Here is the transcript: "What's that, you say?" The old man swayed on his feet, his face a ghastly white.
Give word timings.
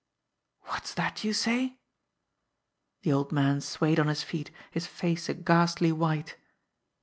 "What's 0.61 0.95
that, 0.95 1.23
you 1.23 1.31
say?" 1.31 1.77
The 3.03 3.13
old 3.13 3.31
man 3.31 3.61
swayed 3.61 3.99
on 3.99 4.07
his 4.07 4.23
feet, 4.23 4.49
his 4.71 4.87
face 4.87 5.29
a 5.29 5.35
ghastly 5.35 5.91
white. 5.91 6.37